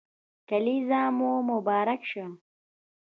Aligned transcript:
کلېزه 0.49 1.01
مو 1.17 1.31
مبارک 1.49 2.01
شه 2.11 2.25